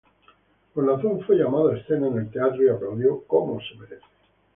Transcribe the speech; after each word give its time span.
Con 0.73 0.87
razón 0.87 1.21
fue 1.27 1.35
llamado 1.35 1.67
a 1.69 1.77
escena 1.77 2.07
en 2.07 2.17
el 2.17 2.31
teatro 2.31 2.63
y 2.63 2.69
aplaudido 2.69 3.23
como 3.27 3.59
se 3.61 3.75
merece. 3.75 4.03